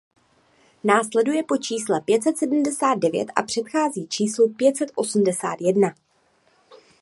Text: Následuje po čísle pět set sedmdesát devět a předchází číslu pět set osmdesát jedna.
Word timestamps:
Následuje 0.83 1.43
po 1.43 1.57
čísle 1.57 2.01
pět 2.01 2.23
set 2.23 2.37
sedmdesát 2.37 2.95
devět 2.95 3.27
a 3.35 3.43
předchází 3.43 4.07
číslu 4.07 4.49
pět 4.53 4.77
set 4.77 4.91
osmdesát 4.95 5.55
jedna. 5.61 5.93